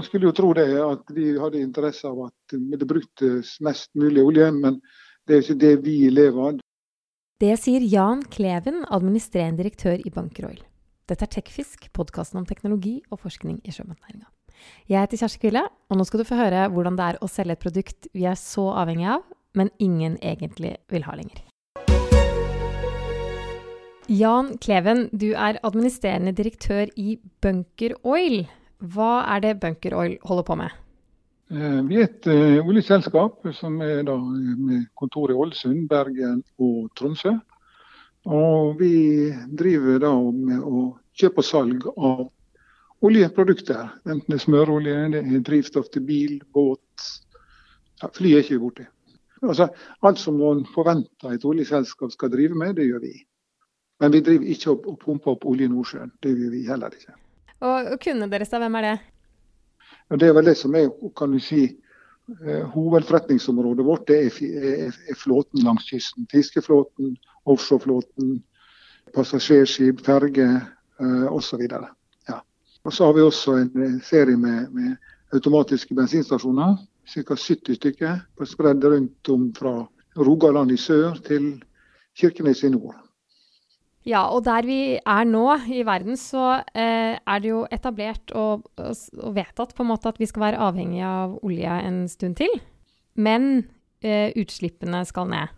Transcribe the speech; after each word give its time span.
Man 0.00 0.06
skulle 0.06 0.30
jo 0.30 0.32
tro 0.32 0.54
det, 0.56 0.64
at 0.80 1.10
vi 1.12 1.26
hadde 1.36 1.60
interesse 1.60 2.08
av 2.08 2.22
at 2.24 2.54
det 2.56 2.86
bruktes 2.88 3.50
mest 3.60 3.90
mulig 4.00 4.22
olje, 4.24 4.46
men 4.56 4.78
det 5.28 5.34
er 5.34 5.42
ikke 5.42 5.56
det 5.60 5.72
vi 5.84 5.96
lever 6.08 6.38
av. 6.40 6.60
Det 7.44 7.50
sier 7.60 7.84
Jan 7.84 8.22
Kleven, 8.32 8.78
administrerende 8.88 9.60
direktør 9.60 10.00
i 10.00 10.12
Bankeroil. 10.14 10.62
Dette 11.04 11.26
er 11.26 11.32
Tekfisk, 11.34 11.90
podkasten 11.92 12.40
om 12.40 12.46
teknologi 12.48 12.94
og 13.12 13.20
forskning 13.26 13.58
i 13.60 13.74
sjømatnæringa. 13.76 14.24
Jeg 14.88 15.04
heter 15.04 15.20
Kjersti 15.20 15.42
Kvile, 15.42 15.66
og 15.68 16.00
nå 16.00 16.06
skal 16.08 16.22
du 16.22 16.28
få 16.30 16.38
høre 16.38 16.62
hvordan 16.72 16.96
det 16.96 17.08
er 17.10 17.18
å 17.20 17.28
selge 17.28 17.58
et 17.58 17.64
produkt 17.66 18.08
vi 18.16 18.24
er 18.24 18.40
så 18.40 18.70
avhengig 18.80 19.10
av, 19.18 19.26
men 19.52 19.68
ingen 19.84 20.16
egentlig 20.24 20.78
vil 20.88 21.04
ha 21.04 21.18
lenger. 21.18 21.44
Jan 24.08 24.54
Kleven, 24.64 25.10
du 25.12 25.34
er 25.34 25.60
administrerende 25.60 26.32
direktør 26.40 26.88
i 26.96 27.18
Bunker 27.44 27.98
Oil. 28.00 28.46
Hva 28.80 29.26
er 29.34 29.42
det 29.44 29.58
Bunker 29.60 29.94
Oil 29.98 30.16
holder 30.24 30.46
på 30.46 30.56
med? 30.56 30.76
Eh, 31.50 31.80
vi 31.88 31.98
er 32.00 32.06
et 32.06 32.26
uh, 32.30 32.60
oljeselskap 32.64 33.48
som 33.58 33.80
er 33.84 34.04
da 34.06 34.16
med 34.16 34.86
kontor 34.96 35.32
i 35.32 35.36
Ålesund, 35.36 35.88
Bergen 35.90 36.40
og 36.62 36.88
Tromsø. 36.96 37.34
Og 38.30 38.76
vi 38.80 39.32
driver 39.58 40.00
da 40.04 40.12
med 40.36 40.60
å 40.64 40.84
kjøpe 41.16 41.42
og 41.42 41.48
salg 41.48 41.86
av 41.96 42.28
oljeprodukter. 43.04 43.88
Enten 44.06 44.28
det 44.28 44.38
er 44.38 44.44
smørolje, 44.44 44.96
det 45.14 45.22
er 45.24 45.44
drivstoff 45.44 45.88
til 45.92 46.04
bil, 46.08 46.36
båt. 46.54 47.06
Ja, 48.00 48.08
fly 48.14 48.34
er 48.36 48.44
ikke 48.44 48.60
borti. 48.62 48.86
Altså, 49.40 49.70
alt 50.04 50.20
som 50.20 50.36
man 50.40 50.66
forventer 50.74 51.34
et 51.34 51.44
oljeselskap 51.48 52.12
skal 52.12 52.32
drive 52.32 52.56
med, 52.60 52.76
det 52.76 52.88
gjør 52.90 53.04
vi. 53.04 53.14
Men 54.00 54.12
vi 54.12 54.22
driver 54.24 54.52
ikke 54.52 54.76
og 54.76 55.00
pumper 55.00 55.34
opp 55.34 55.48
olje 55.48 55.68
i 55.68 55.72
Nordsjøen. 55.72 56.12
Det 56.22 56.32
gjør 56.36 56.54
vi 56.54 56.62
heller 56.68 56.96
ikke. 56.96 57.16
Og 57.60 57.94
kundene 58.00 58.30
deres, 58.32 58.50
da, 58.52 58.60
hvem 58.62 58.78
er 58.80 58.86
det? 58.86 58.96
Ja, 60.10 60.16
det 60.16 60.28
er 60.28 60.36
vel 60.36 60.48
det 60.48 60.56
som 60.58 60.74
er 60.74 60.88
kan 61.16 61.32
du 61.32 61.40
si, 61.42 61.64
eh, 62.40 62.62
hovedforretningsområdet 62.72 63.86
vårt. 63.86 64.06
Det 64.08 64.18
er, 64.26 64.88
er, 64.88 65.18
flåten 65.18 65.64
langs 65.64 65.90
kysten. 65.90 66.26
Fiskeflåten, 66.32 67.16
offshoreflåten, 67.44 68.38
passasjerskip, 69.14 70.00
ferge 70.06 70.48
eh, 70.48 71.26
osv. 71.32 71.66
Ja. 72.28 72.40
Og 72.84 72.92
så 72.92 73.06
har 73.06 73.18
vi 73.18 73.26
også 73.28 73.58
en 73.60 73.84
eh, 73.84 74.00
serie 74.02 74.36
med, 74.36 74.72
med 74.72 74.96
automatiske 75.32 75.94
bensinstasjoner. 75.94 76.78
Ca. 77.10 77.36
70 77.36 77.74
stykker 77.76 78.20
spredd 78.46 78.84
rundt 78.84 79.28
om 79.28 79.48
fra 79.54 79.74
Rogaland 80.16 80.72
i 80.72 80.76
sør 80.78 81.18
til 81.26 81.52
Kirkenes 82.18 82.64
i 82.64 82.70
nord. 82.70 83.09
Ja, 84.08 84.22
og 84.32 84.46
der 84.46 84.64
vi 84.64 84.96
er 84.96 85.26
nå 85.28 85.44
i 85.68 85.82
verden, 85.84 86.16
så 86.16 86.62
eh, 86.72 87.18
er 87.20 87.42
det 87.42 87.50
jo 87.50 87.66
etablert 87.68 88.32
og, 88.32 88.64
og, 88.80 89.02
vedtatt 89.36 89.74
på 89.76 89.84
en 89.84 89.90
måte 89.90 90.08
at 90.08 90.20
vi 90.20 90.28
skal 90.28 90.46
være 90.46 90.62
avhengig 90.70 91.02
av 91.04 91.36
olje 91.44 91.74
en 91.84 92.06
stund 92.08 92.38
til. 92.40 92.54
Men 93.20 93.66
eh, 94.00 94.32
utslippene 94.40 95.02
skal 95.08 95.28
ned. 95.28 95.52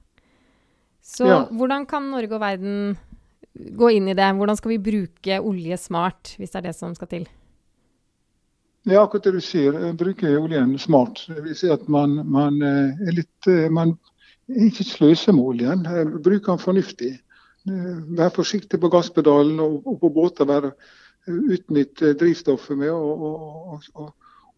Så 1.03 1.29
ja. 1.31 1.39
hvordan 1.55 1.87
kan 1.91 2.11
Norge 2.11 2.35
og 2.35 2.43
verden 2.43 2.97
gå 3.79 3.95
inn 3.95 4.11
i 4.11 4.19
det? 4.19 4.33
Hvordan 4.39 4.59
skal 4.59 4.75
vi 4.75 4.83
bruke 4.91 5.39
olje 5.39 5.79
smart, 5.79 6.35
hvis 6.39 6.55
det 6.55 6.63
er 6.63 6.69
det 6.71 6.77
som 6.79 6.95
skal 6.99 7.11
til? 7.15 7.31
Ja, 8.89 9.05
akkurat 9.05 9.29
det 9.29 9.37
du 9.37 9.43
sier. 9.45 9.77
Bruke 9.95 10.31
oljen 10.39 10.75
smart. 10.83 11.23
Det 11.31 11.45
vil 11.45 11.55
si 11.59 11.71
at 11.71 11.85
man, 11.91 12.19
man 12.27 12.59
eh, 12.67 13.05
er 13.07 13.15
litt 13.21 13.51
eh, 13.51 13.69
Man 13.71 13.95
ikke 14.51 14.87
sløser 14.87 15.37
med 15.37 15.53
oljen. 15.53 15.85
Eh, 15.87 16.17
bruker 16.19 16.57
den 16.57 16.63
fornuftig. 16.63 17.13
Vær 17.67 18.33
forsiktig 18.35 18.81
på 18.83 18.91
gasspedalen 18.91 19.61
og, 19.63 19.87
på 20.01 20.11
båter. 20.11 20.49
Vær, 20.49 20.73
utnytt 21.29 22.03
drivstoffet 22.19 22.79
med 22.79 22.91
å 22.91 24.11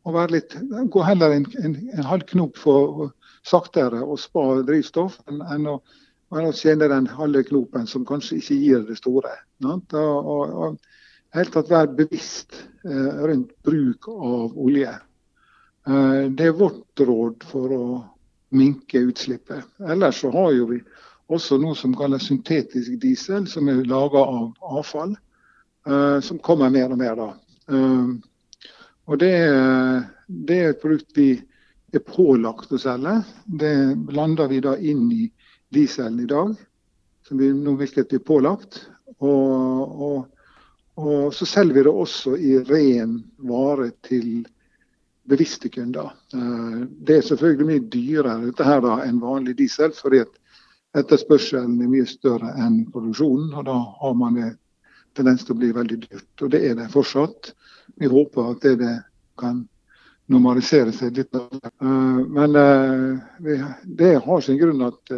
Gå 0.04 1.02
heller 1.04 1.32
en, 1.32 1.44
en, 1.64 1.76
en 1.96 2.04
halv 2.04 2.26
knop 2.28 2.58
for 2.60 3.06
saktere 3.44 4.02
og 4.04 4.18
spare 4.20 4.60
drivstoff 4.68 5.16
enn, 5.30 5.38
enn 5.48 5.70
å 5.72 5.78
og 6.34 6.48
å 6.48 6.54
tjene 6.56 6.88
den 6.90 7.06
halve 7.14 7.44
knopen 7.46 7.86
som 7.86 8.04
kanskje 8.06 8.40
ikke 8.40 8.56
gir 8.58 8.84
det 8.88 8.96
store. 8.98 9.32
Og, 9.62 9.94
og, 9.94 10.54
og 10.64 11.36
helt 11.36 11.52
tatt 11.54 11.70
være 11.70 11.94
bevisst 12.00 12.56
eh, 12.86 13.20
rundt 13.22 13.52
bruk 13.66 14.08
av 14.10 14.56
olje. 14.58 14.94
Eh, 15.86 16.24
det 16.34 16.48
er 16.48 16.58
vårt 16.58 17.04
råd 17.06 17.46
for 17.50 17.76
å 17.76 17.84
minke 18.54 19.04
utslippet. 19.06 19.62
Ellers 19.86 20.22
så 20.22 20.32
har 20.34 20.52
jo 20.56 20.66
vi 20.72 20.80
også 21.32 21.58
noe 21.60 21.76
som 21.78 21.94
kalles 21.96 22.26
syntetisk 22.28 22.98
diesel, 23.00 23.46
som 23.48 23.68
er 23.68 23.84
laga 23.88 24.20
av 24.24 24.50
avfall. 24.80 25.14
Eh, 25.86 26.20
som 26.20 26.38
kommer 26.38 26.70
mer 26.70 26.92
og 26.92 26.98
mer 26.98 27.16
da. 27.18 27.30
Eh, 27.68 28.12
og 29.04 29.18
det, 29.20 29.34
det, 30.26 30.56
er 30.56 30.70
et 30.70 30.80
produkt 30.80 31.18
vi 31.18 31.28
er 31.92 32.04
pålagt 32.06 32.72
å 32.72 32.80
selge. 32.80 33.18
Det 33.44 33.74
blander 34.08 34.48
vi 34.48 34.62
da 34.64 34.78
inn 34.78 35.10
i 35.12 35.26
dieselen 35.74 36.22
i 36.24 36.30
dag, 36.30 36.54
som 37.26 37.40
vi 37.40 37.50
nå 37.52 37.76
hvilket 37.76 38.16
er 38.16 38.24
pålagt. 38.24 38.80
Og, 39.18 40.00
og, 40.08 40.48
og, 40.96 41.28
så 41.36 41.46
selger 41.48 41.76
vi 41.76 41.84
det 41.84 41.92
også 41.92 42.36
i 42.40 42.56
ren 42.64 43.18
vare 43.44 43.90
til 44.08 44.46
bevisste 45.28 45.68
kunder. 45.68 46.14
Eh, 46.32 46.80
det 47.04 47.18
er 47.18 47.28
selvfølgelig 47.28 47.68
mye 47.68 47.84
dyrere 47.92 48.40
dette 48.46 48.70
her 48.70 48.80
da, 48.84 49.02
enn 49.04 49.20
vanlig 49.20 49.58
diesel, 49.60 49.92
fordi 49.92 50.24
etterspørselen 50.94 51.80
er 51.82 51.90
mye 51.90 52.06
større 52.08 52.54
enn 52.62 52.84
produksjonen. 52.92 53.52
og 53.54 53.66
Da 53.66 53.76
har 54.00 54.14
man 54.18 54.38
en 54.38 54.56
tendens 55.14 55.44
til 55.44 55.54
å 55.54 55.60
bli 55.60 55.72
veldig 55.74 56.00
dyrt. 56.06 56.32
Og 56.42 56.50
det 56.50 56.62
er 56.68 56.74
det 56.78 56.90
fortsatt. 56.92 57.52
Vi 58.00 58.10
håper 58.10 58.50
at 58.52 58.66
det, 58.66 58.74
det 58.82 58.94
kan 59.38 59.64
normalisere 60.30 60.94
seg 60.94 61.18
litt. 61.18 61.34
Eh, 61.34 62.20
men 62.38 62.58
eh, 62.60 63.64
det 63.84 64.14
har 64.24 64.44
sin 64.44 64.58
grunn 64.60 64.82
at 64.86 65.16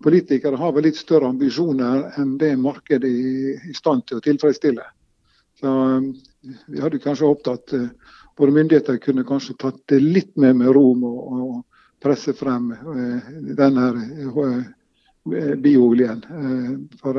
politikere 0.00 0.56
har 0.56 0.72
vel 0.72 0.86
litt 0.88 1.00
større 1.00 1.28
ambisjoner 1.28 2.20
enn 2.20 2.36
det 2.40 2.54
markedet 2.56 3.10
er 3.10 3.68
i 3.68 3.76
stand 3.76 4.06
til 4.08 4.20
å 4.20 4.24
tilfredsstille. 4.24 4.86
Så 5.60 5.70
Vi 6.40 6.80
hadde 6.80 7.02
kanskje 7.04 7.28
håpet 7.28 7.48
at 7.52 7.72
våre 8.40 8.54
myndigheter 8.54 8.96
kunne 8.96 9.26
kanskje 9.28 9.58
tatt 9.60 9.82
det 9.92 9.98
litt 10.00 10.30
mer 10.40 10.54
med 10.56 10.72
ro 10.72 10.86
og, 10.94 11.64
presse 12.00 12.32
frem 12.32 12.70
denne 13.58 13.82
biooljen. 15.24 16.22
For 17.02 17.18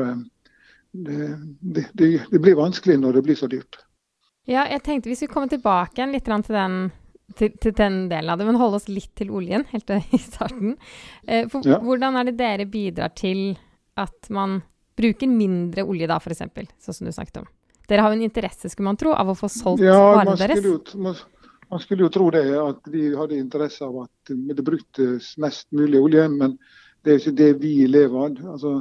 det, 0.92 1.28
det, 1.60 1.86
det, 1.94 2.38
blir 2.38 2.58
vanskelig 2.58 2.98
når 3.00 3.18
det 3.18 3.22
blir 3.28 3.38
så 3.38 3.48
dyrt. 3.50 3.78
Ja, 4.48 4.66
jeg 4.66 4.82
tenkte 4.82 5.10
vi 5.12 5.16
skulle 5.16 5.32
komme 5.32 5.52
tilbake 5.52 6.06
litt 6.10 6.26
til 6.26 6.56
den 6.56 6.76
til, 7.36 7.52
til, 7.56 7.72
den 7.76 8.08
delen 8.10 8.30
av 8.30 8.38
det, 8.38 8.46
men 8.48 8.58
holde 8.60 8.80
oss 8.80 8.88
litt 8.92 9.12
til 9.18 9.32
oljen 9.32 9.64
helt 9.72 9.90
i 10.12 10.20
starten. 10.20 10.76
Eh, 11.26 11.46
for, 11.48 11.64
ja. 11.64 11.78
Hvordan 11.82 12.18
er 12.18 12.28
det 12.28 12.36
dere 12.40 12.66
bidrar 12.68 13.14
til 13.16 13.54
at 14.00 14.30
man 14.32 14.60
bruker 14.98 15.30
mindre 15.30 15.84
olje 15.88 16.08
da, 16.10 16.18
f.eks., 16.20 16.42
sånn 16.82 16.98
som 16.98 17.08
du 17.08 17.14
snakket 17.14 17.42
om? 17.42 17.48
Dere 17.88 18.04
har 18.04 18.12
jo 18.12 18.20
en 18.20 18.26
interesse, 18.26 18.70
skulle 18.70 18.90
man 18.90 19.00
tro, 19.00 19.14
av 19.16 19.32
å 19.32 19.36
få 19.36 19.50
solgt 19.50 19.84
ja, 19.84 19.96
varene 19.96 20.36
deres? 20.38 20.94
Man, 20.94 21.16
man, 21.68 21.82
skulle 21.82 22.06
jo 22.06 22.12
tro 22.14 22.28
det, 22.34 22.44
at 22.56 22.92
vi 22.92 23.10
hadde 23.16 23.40
interesse 23.40 23.84
av 23.84 24.04
at 24.04 24.32
det 24.32 24.64
bruktes 24.64 25.34
mest 25.42 25.68
mulig 25.74 26.00
olje. 26.00 26.28
Men 26.32 26.56
det 27.02 27.12
er 27.12 27.20
ikke 27.20 27.38
det 27.38 27.50
vi 27.62 27.74
lever 27.90 28.24
av. 28.26 28.40
Altså, 28.54 28.72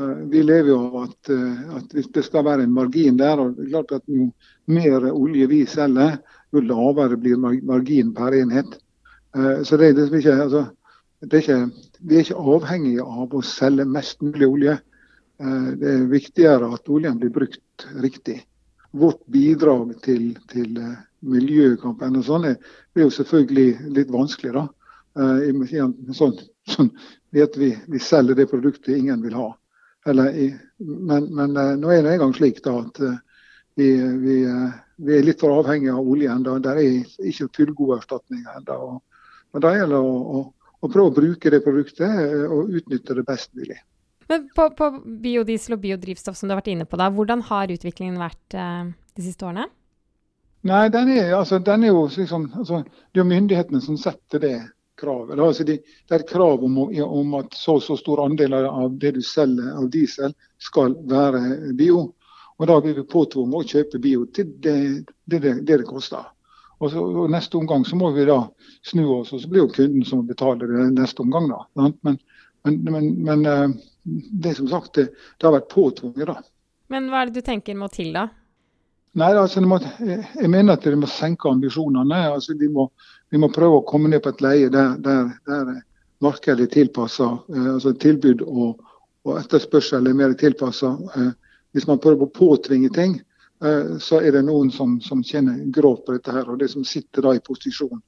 uh, 0.00 0.20
vi 0.32 0.42
lever 0.42 0.72
jo 0.72 0.78
av 0.88 0.98
at, 1.04 1.32
uh, 1.32 1.78
at, 1.78 1.96
det 2.14 2.24
skal 2.26 2.44
være 2.48 2.66
en 2.66 2.74
margin 2.74 3.18
der. 3.20 3.40
og 3.40 3.56
det 3.56 3.66
er 3.66 3.72
klart 3.76 3.96
at 4.00 4.06
Jo 4.10 4.30
mer 4.70 5.10
olje 5.12 5.46
vi 5.50 5.64
selger, 5.66 6.18
jo 6.52 6.62
lavere 6.62 7.16
blir 7.18 7.38
marginen 7.38 8.14
per 8.14 8.34
enhet. 8.38 8.78
Eh, 9.36 9.62
så 9.62 9.76
det 9.76 9.90
er 9.94 10.14
ikke, 10.16 10.34
altså, 10.42 10.64
det 11.22 11.32
er 11.32 11.42
ikke, 11.42 11.86
Vi 12.00 12.16
er 12.16 12.24
ikke 12.24 12.44
avhengige 12.54 13.04
av 13.04 13.34
å 13.36 13.42
selge 13.44 13.84
mest 13.84 14.22
mulig 14.24 14.46
olje. 14.48 14.78
Eh, 15.40 15.68
det 15.76 15.90
er 15.90 16.06
viktigere 16.08 16.70
at 16.74 16.88
oljen 16.88 17.18
blir 17.20 17.32
brukt 17.34 17.86
riktig. 18.00 18.40
Vårt 18.96 19.20
bidrag 19.30 19.92
til, 20.02 20.32
til 20.48 20.78
eh, 20.80 20.96
miljøkampen 21.20 22.16
og 22.16 22.24
sånn 22.24 22.48
er, 22.48 22.56
er, 22.96 23.02
jo 23.04 23.10
selvfølgelig 23.12 23.92
litt 23.98 24.10
vanskelig. 24.10 24.54
da. 24.56 24.66
Sånn, 25.14 26.36
sånn 26.70 26.90
at 27.42 27.56
vi, 27.58 27.72
vi, 27.90 27.98
selger 28.02 28.38
det 28.38 28.46
produktet 28.50 28.94
ingen 28.94 29.24
vil 29.24 29.34
ha. 29.34 29.48
Eller, 30.08 30.36
men, 30.78 31.26
men 31.34 31.56
nå 31.80 31.90
er 31.92 32.04
det 32.04 32.14
en 32.14 32.22
gang 32.24 32.36
slik 32.36 32.62
da, 32.64 32.76
at 32.86 33.02
vi, 33.76 33.90
vi 34.22 34.36
vi 35.00 35.16
er 35.16 35.24
litt 35.24 35.40
for 35.40 35.60
avhengige 35.60 35.94
av 35.96 36.08
oljen. 36.08 36.44
Da. 36.44 36.56
Det 36.62 36.72
er 36.72 37.28
ikke 37.30 37.48
fullgode 37.56 38.00
erstatninger 38.00 38.58
ennå. 38.60 38.98
Men 39.54 39.64
det 39.64 39.74
gjelder 39.78 40.08
å, 40.08 40.16
å, 40.20 40.42
å, 40.80 40.90
prøve 40.90 41.08
å 41.08 41.16
bruke 41.16 41.52
det 41.52 41.62
produktet 41.64 42.06
eh, 42.06 42.44
og 42.46 42.74
utnytte 42.80 43.16
det 43.18 43.26
best 43.28 43.52
mulig. 43.58 43.78
Men 44.30 44.46
på, 44.54 44.68
på 44.78 44.90
biodiesel 45.24 45.74
og 45.74 45.82
biodrivstoff, 45.82 46.36
som 46.38 46.46
du 46.46 46.54
har 46.54 46.60
vært 46.60 46.72
inne 46.74 46.86
på, 46.86 46.98
da, 47.00 47.08
hvordan 47.10 47.42
har 47.48 47.72
utviklingen 47.74 48.20
vært 48.20 48.58
eh, 48.58 48.92
de 49.16 49.24
siste 49.24 49.48
årene? 49.48 49.66
Nei, 50.68 50.84
den 50.92 51.08
er, 51.16 51.32
altså, 51.38 51.58
den 51.64 51.86
er 51.86 51.94
jo 51.94 52.04
liksom, 52.12 52.50
altså, 52.60 52.82
Det 52.84 53.22
er 53.22 53.30
myndighetene 53.30 53.80
som 53.80 53.96
setter 53.98 54.42
det 54.42 54.56
kravet. 55.00 55.38
Altså, 55.38 55.64
det, 55.66 55.80
det 56.08 56.16
er 56.16 56.24
et 56.24 56.30
krav 56.30 56.64
om, 56.64 56.78
om, 57.04 57.34
at 57.40 57.56
så 57.56 57.78
og 57.78 57.84
så 57.84 57.96
stor 57.98 58.24
andel 58.24 58.56
av 58.60 58.96
det 59.00 59.14
du 59.16 59.22
selger 59.24 59.72
av 59.76 59.88
diesel 59.92 60.34
skal 60.60 60.96
være 61.10 61.72
bio. 61.78 62.10
Og 62.60 62.68
da 62.68 62.76
blir 62.84 62.98
vi 62.98 63.06
påtvunget 63.08 63.56
å 63.56 63.70
kjøpe 63.74 64.02
bio 64.04 64.26
til 64.36 64.52
det 64.60 64.76
det, 65.24 65.38
det, 65.40 65.54
det 65.68 65.80
koster. 65.88 66.28
Og, 66.80 66.90
så, 66.92 67.00
og 67.00 67.30
Neste 67.32 67.58
omgang 67.60 67.84
så 67.84 67.96
må 67.96 68.10
vi 68.16 68.24
da 68.28 68.42
snu 68.86 69.04
oss, 69.18 69.32
og 69.36 69.42
så 69.42 69.48
blir 69.48 69.66
jo 69.66 69.72
kunden 69.72 70.04
som 70.08 70.24
betaler 70.28 70.68
det 70.68 70.90
neste 70.96 71.24
omgang. 71.24 71.48
da. 71.52 71.64
Men, 71.80 72.18
men, 72.64 72.78
men, 72.84 73.10
men 73.24 73.46
eh, 73.46 73.68
det 74.44 74.54
som 74.56 74.68
sagt, 74.68 74.96
det 74.96 75.46
har 75.46 75.56
vært 75.58 75.72
påtvunget. 75.72 76.32
da. 76.32 76.40
Men 76.92 77.10
hva 77.12 77.22
er 77.22 77.30
det 77.30 77.40
du 77.40 77.46
tenker 77.46 77.76
må 77.78 77.88
til, 77.92 78.12
da? 78.16 78.28
Nei, 79.18 79.30
altså, 79.34 79.60
Jeg 80.40 80.50
mener 80.50 80.76
at 80.76 80.86
vi 80.86 80.94
må 80.94 81.06
senke 81.10 81.50
ambisjonene. 81.50 82.20
Altså, 82.30 82.54
vi, 82.58 82.68
må, 82.68 82.90
vi 83.30 83.38
må 83.38 83.50
prøve 83.50 83.80
å 83.80 83.86
komme 83.86 84.08
ned 84.08 84.22
på 84.22 84.30
et 84.30 84.44
leie 84.44 84.68
der, 84.70 84.96
der, 85.02 85.32
der 85.46 85.80
markedet 86.22 86.68
er 86.68 86.74
tilpassa. 86.74 87.32
Eh, 87.50 87.72
altså 87.74 87.92
tilbud 87.92 88.44
og, 88.46 88.84
og 89.26 89.40
etterspørsel 89.40 90.06
er 90.06 90.14
mer 90.14 90.36
tilpassa. 90.38 90.94
Eh, 91.16 91.32
hvis 91.74 91.86
man 91.90 92.02
prøver 92.02 92.26
å 92.26 92.34
påtvinge 92.34 92.90
ting, 92.94 93.18
Eh, 93.64 93.98
så 93.98 94.20
er 94.20 94.32
det 94.32 94.42
noen 94.42 94.70
som, 94.72 95.00
som 95.00 95.22
kjenner 95.24 95.58
grovt 95.74 96.06
på 96.06 96.16
dette 96.16 96.32
her, 96.32 96.48
og 96.48 96.58
det 96.58 96.70
som 96.72 96.84
sitter 96.84 97.26
da 97.26 97.34
i 97.36 97.42
posisjon 97.44 98.00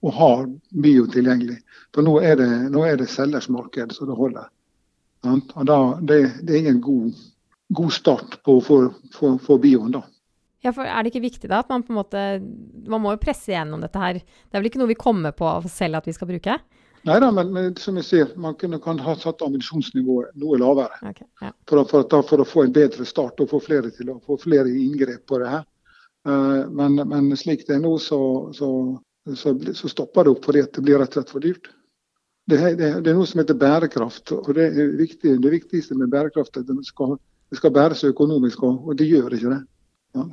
og 0.00 0.12
har 0.16 0.44
bio 0.70 1.08
tilgjengelig. 1.10 1.58
For 1.94 2.06
nå 2.06 2.14
er 2.24 2.38
det, 2.38 2.48
nå 2.72 2.84
er 2.86 3.00
det 3.00 3.10
selgers 3.10 3.50
marked 3.50 3.92
så 3.92 4.06
det 4.08 4.16
holder. 4.16 4.46
Og 5.26 5.66
da, 5.68 5.80
det, 6.00 6.20
det, 6.40 6.54
er 6.54 6.62
ingen 6.62 6.80
god, 6.80 7.18
god 7.76 7.92
start 7.92 8.38
på 8.46 8.54
for, 8.64 9.58
bioen 9.60 9.92
da. 9.98 10.04
Ja, 10.60 10.74
for 10.76 10.84
Er 10.84 11.02
det 11.02 11.14
ikke 11.14 11.24
viktig 11.24 11.48
da 11.48 11.62
at 11.62 11.70
man 11.72 11.82
på 11.86 11.94
en 11.94 12.00
måte 12.02 12.22
Man 12.84 13.00
må 13.00 13.14
jo 13.14 13.22
presse 13.22 13.54
gjennom 13.54 13.80
dette 13.80 14.00
her. 14.00 14.20
Det 14.20 14.56
er 14.56 14.60
vel 14.60 14.68
ikke 14.68 14.82
noe 14.82 14.92
vi 14.92 14.98
kommer 15.00 15.32
på 15.36 15.48
selv 15.72 16.00
at 16.00 16.08
vi 16.08 16.12
skal 16.16 16.28
bruke? 16.28 16.58
Nei 17.08 17.16
da, 17.22 17.30
men, 17.32 17.52
men, 17.52 17.76
som 17.80 17.96
jeg 17.96 18.04
sier, 18.04 18.32
man 18.36 18.56
kunne, 18.60 18.76
kan 18.84 18.98
ha 19.00 19.14
satt 19.16 19.40
ambisjonsnivået 19.40 20.34
noe 20.40 20.58
lavere. 20.60 20.98
Okay, 21.00 21.24
ja. 21.40 21.52
for, 21.68 21.80
for, 21.88 22.04
at, 22.04 22.16
for, 22.28 22.42
å 22.42 22.48
få 22.48 22.66
en 22.66 22.74
bedre 22.76 23.06
start 23.08 23.40
og 23.40 23.48
få 23.54 23.60
flere 23.64 23.92
til 23.94 24.10
å 24.12 24.18
få 24.26 24.36
flere 24.42 24.68
inngrep 24.68 25.24
på 25.30 25.38
det 25.40 25.48
her. 25.48 25.64
Uh, 26.28 26.68
men, 26.68 27.00
men, 27.08 27.30
slik 27.40 27.64
det 27.64 27.78
er 27.78 27.80
nå, 27.80 27.94
så, 28.04 28.20
så, 28.52 28.68
så, 29.32 29.54
så, 29.72 29.88
stopper 29.88 30.28
det 30.28 30.34
opp 30.34 30.44
fordi 30.44 30.66
det 30.66 30.84
blir 30.84 31.00
rett 31.00 31.16
og 31.16 31.22
slett 31.22 31.32
for 31.32 31.46
dyrt. 31.46 31.72
Det, 32.50 32.60
det, 32.76 32.92
det, 33.00 33.08
er 33.08 33.16
noe 33.16 33.30
som 33.30 33.40
heter 33.40 33.56
bærekraft. 33.56 34.36
og 34.36 34.52
Det, 34.58 34.68
viktig, 35.00 35.38
det 35.40 35.56
viktigste 35.56 35.96
med 35.96 36.12
bærekraft 36.12 36.60
er 36.60 36.66
at 36.66 36.74
det 36.74 36.84
skal, 36.84 37.16
det 37.48 37.62
skal 37.62 37.72
bæres 37.72 38.04
økonomisk, 38.04 38.60
og, 38.68 38.84
og 38.84 39.00
det 39.00 39.08
gjør 39.08 39.38
ikke 39.38 39.54
det. 39.54 39.62
Ja. 40.20 40.28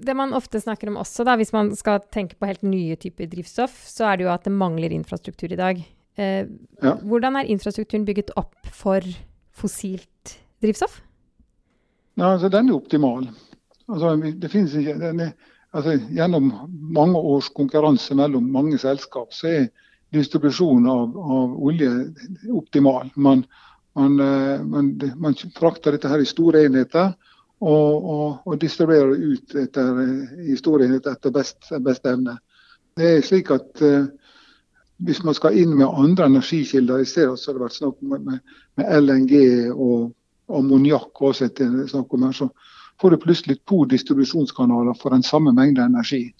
Det 0.00 0.14
man 0.16 0.32
ofte 0.36 0.60
snakker 0.62 0.88
om 0.88 0.98
også, 1.02 1.24
da, 1.28 1.36
hvis 1.36 1.52
man 1.52 1.72
skal 1.76 2.00
tenke 2.12 2.38
på 2.40 2.48
helt 2.48 2.62
nye 2.64 2.96
typer 3.00 3.28
drivstoff, 3.28 3.74
så 3.88 4.08
er 4.08 4.18
det 4.18 4.26
jo 4.28 4.32
at 4.32 4.46
det 4.46 4.54
mangler 4.54 4.94
infrastruktur 4.96 5.52
i 5.52 5.58
dag. 5.60 5.82
Eh, 6.16 6.46
ja. 6.82 6.94
Hvordan 7.04 7.36
er 7.36 7.50
infrastrukturen 7.52 8.06
bygget 8.08 8.32
opp 8.40 8.56
for 8.72 9.04
fossilt 9.52 10.38
drivstoff? 10.62 11.00
Ja, 12.16 12.32
altså, 12.32 12.48
den 12.52 12.68
er 12.68 12.76
optimal. 12.76 13.28
Altså, 13.90 14.16
det 14.16 14.50
finnes 14.52 14.74
ikke, 14.76 14.96
er, 15.10 15.32
altså, 15.72 15.96
gjennom 16.10 16.50
mange 16.68 17.20
års 17.20 17.48
konkurranse 17.56 18.16
mellom 18.18 18.50
mange 18.52 18.78
selskap, 18.78 19.32
så 19.34 19.48
er 19.48 19.66
distribusjonen 20.14 20.88
av, 20.90 21.16
av 21.16 21.56
olje 21.62 21.90
optimal. 22.56 23.10
Man, 23.14 23.44
man, 23.98 24.20
eh, 24.20 24.62
man, 24.64 24.94
man, 25.16 25.36
frakter 25.56 25.96
dette 25.96 26.10
her 26.10 26.22
i 26.22 26.28
store 26.28 26.64
enheter 26.66 27.14
og, 27.60 28.04
og, 28.10 28.38
og 28.46 28.60
distribuere 28.60 29.16
ut 29.16 29.54
etter 29.60 29.98
historien 30.46 30.94
etter 30.96 31.32
best, 31.34 31.58
best 31.84 32.06
evne. 32.08 32.38
Det 32.96 33.10
er 33.16 33.26
slik 33.26 33.52
at 33.54 33.84
uh, 33.84 34.08
Hvis 35.00 35.22
man 35.24 35.32
skal 35.32 35.56
inn 35.56 35.70
med 35.78 35.88
andre 35.88 36.26
energikilder 36.28 36.98
i 37.00 37.06
stedet, 37.08 37.38
så 37.38 37.48
har 37.48 37.54
det 37.56 37.62
vært 37.62 37.72
snakk 37.78 38.02
om 38.02 38.18
med, 38.20 38.40
med 38.76 38.90
LNG 39.00 39.32
og 39.72 40.10
ammoniakk 40.52 41.22
så 41.32 42.48
får 43.00 43.10
du 43.10 43.16
plutselig 43.16 43.56
to 43.64 43.84
distribusjonskanaler 43.84 44.94
for 45.00 45.10
den 45.10 45.22
samme 45.22 45.52
mengde 45.52 45.82
energi. 45.82 46.34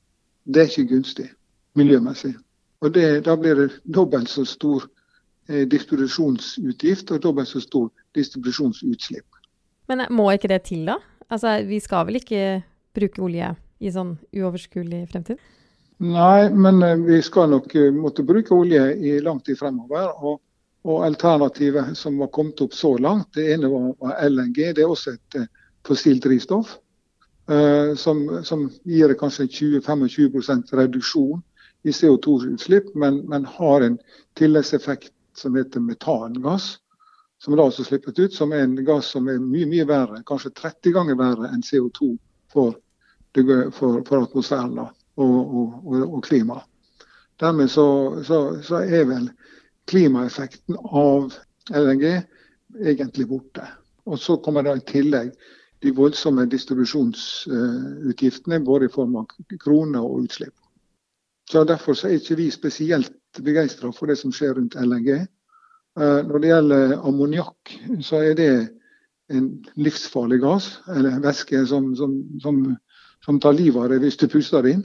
Det 0.44 0.60
er 0.60 0.68
ikke 0.68 0.94
gunstig 0.94 1.30
miljømessig. 1.74 2.34
Og 2.80 2.94
det, 2.94 3.24
Da 3.24 3.36
blir 3.36 3.54
det 3.54 3.80
dobbelt 3.94 4.28
så 4.28 4.44
stor 4.44 4.84
eh, 5.48 5.68
distribusjonsutgift 5.68 7.10
og 7.10 7.22
dobbelt 7.22 7.48
så 7.48 7.60
stor 7.60 7.90
distribusjonsutslipp. 8.14 9.39
Men 9.90 10.06
må 10.14 10.28
ikke 10.30 10.50
det 10.52 10.62
til, 10.68 10.84
da? 10.86 11.00
Altså, 11.30 11.56
vi 11.66 11.80
skal 11.82 12.06
vel 12.06 12.20
ikke 12.20 12.60
bruke 12.94 13.22
olje 13.26 13.48
i 13.80 13.90
sånn 13.90 14.14
uoverskuelig 14.36 15.06
fremtid? 15.10 15.40
Nei, 16.00 16.48
men 16.48 16.80
eh, 16.84 17.00
vi 17.02 17.18
skal 17.24 17.50
nok 17.52 17.74
eh, 17.76 17.90
måtte 17.92 18.24
bruke 18.26 18.54
olje 18.56 18.84
i 18.96 19.18
lang 19.24 19.40
tid 19.44 19.58
fremover. 19.60 20.12
Og, 20.24 20.38
og 20.88 21.02
alternativet 21.04 21.92
som 21.98 22.20
var 22.22 22.30
kommet 22.32 22.62
opp 22.64 22.76
så 22.76 22.94
langt, 23.02 23.34
det 23.36 23.50
ene 23.56 23.68
var, 23.72 24.14
LNG. 24.24 24.62
Det 24.78 24.84
er 24.84 24.94
også 24.94 25.16
et 25.18 25.42
fossilt 25.86 26.24
drivstoff. 26.24 26.78
Uh, 27.50 27.96
som, 27.98 28.20
som, 28.46 28.68
gir 28.86 29.10
kanskje 29.18 29.48
20-25% 29.50 30.68
reduksjon 30.78 31.40
i 31.82 31.90
CO2-utslipp, 31.90 32.92
men, 32.94 33.24
men, 33.26 33.48
har 33.58 33.82
en 33.82 33.96
tilleggseffekt 34.38 35.10
som 35.34 35.56
heter 35.58 35.82
metangass 35.82 36.76
som 37.44 37.56
da 37.56 37.62
også 37.62 37.84
slippet 37.84 38.18
ut, 38.18 38.34
som 38.34 38.52
er 38.52 38.58
en 38.66 38.84
gass 38.84 39.06
som 39.14 39.28
er 39.28 39.38
mye 39.40 39.66
mye 39.68 39.86
verre, 39.88 40.22
kanskje 40.28 40.50
30 40.60 40.92
ganger 40.92 41.16
verre 41.16 41.48
enn 41.48 41.62
CO2 41.64 42.18
for, 42.52 42.74
for, 43.32 44.04
for 44.04 44.22
atmosfæren 44.26 44.78
og, 44.82 44.88
og, 45.16 45.54
og, 45.86 46.02
og 46.04 46.24
klimaet. 46.26 46.64
Dermed 47.40 47.70
så, 47.72 47.86
så, 48.26 48.62
så, 48.62 48.76
er 48.84 49.04
vel 49.08 49.30
klimaeffekten 49.88 50.76
av 50.76 51.32
LNG 51.72 52.22
egentlig 52.84 53.28
borte. 53.30 53.64
Og 54.04 54.18
Så 54.20 54.36
kommer 54.44 54.62
det 54.62 54.76
i 54.76 54.88
tillegg 54.92 55.32
de 55.80 55.90
voldsomme 55.96 56.44
distribusjonsutgiftene, 56.52 58.60
både 58.60 58.84
i 58.84 58.92
form 58.92 59.16
av 59.16 59.24
kroner 59.64 60.04
og 60.04 60.20
utslipp. 60.26 60.54
Så 61.50 61.64
Derfor 61.64 61.94
så 61.96 62.08
er 62.08 62.12
ikke 62.20 62.36
vi 62.36 62.50
spesielt 62.52 63.12
begeistra 63.40 63.92
for 63.92 64.06
det 64.06 64.16
som 64.20 64.32
skjer 64.32 64.54
rundt 64.58 64.74
LNG. 64.76 65.26
Eh, 65.98 66.20
når 66.26 66.38
det 66.38 66.52
gjelder 66.52 66.92
ammoniakk, 67.08 67.72
så 68.06 68.22
er 68.22 68.36
det 68.38 68.52
en 69.30 69.48
livsfarlig 69.78 70.40
gass, 70.42 70.72
eller 70.90 71.22
væske 71.22 71.64
som, 71.66 71.90
som, 71.98 72.14
som, 72.42 72.60
som 73.24 73.40
tar 73.42 73.56
livet 73.58 73.82
av 73.82 73.90
deg 73.92 74.04
hvis 74.04 74.18
du 74.20 74.28
puster 74.30 74.62
det 74.66 74.76
inn. 74.76 74.84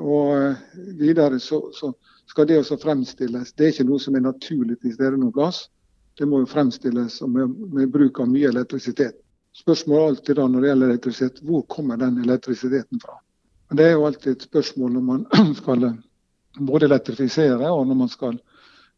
Og 0.00 0.32
eh, 0.36 0.62
videre 1.00 1.40
så, 1.42 1.62
så, 1.76 1.92
skal 2.30 2.46
det 2.46 2.60
også 2.60 2.78
fremstilles. 2.78 3.52
Det 3.58 3.64
er 3.66 3.72
ikke 3.72 3.88
noe 3.88 3.98
som 3.98 4.14
er 4.14 4.22
naturlig 4.22 4.76
til 4.78 4.92
stede 4.94 5.18
noe 5.18 5.34
plass. 5.34 5.64
Det 6.14 6.28
må 6.30 6.44
jo 6.44 6.50
fremstilles 6.50 7.16
med, 7.26 7.56
med 7.74 7.90
bruk 7.90 8.20
av 8.22 8.28
mye 8.30 8.52
elektrisitet. 8.52 9.16
Spørsmålet 9.56 10.00
er 10.00 10.12
alltid 10.12 10.38
da 10.38 10.44
når 10.46 10.62
det 10.62 10.70
gjelder 10.70 10.92
elektrisitet, 10.92 11.40
hvor 11.42 11.64
kommer 11.74 11.98
den 11.98 12.20
elektrisiteten 12.22 13.02
fra? 13.02 13.16
Det 13.74 13.88
er 13.88 13.96
jo 13.96 14.06
alltid 14.06 14.36
et 14.36 14.46
spørsmål 14.46 14.94
når 14.94 15.04
man 15.08 15.26
skal 15.60 15.88
både 16.70 16.86
elektrifisere 16.86 17.70
og 17.70 17.88
når 17.90 17.98
man 17.98 18.12
skal 18.14 18.38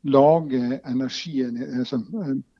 lage 0.02 0.80
altså, 0.84 2.00